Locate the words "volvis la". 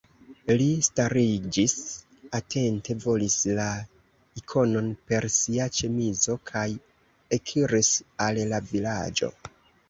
3.03-3.65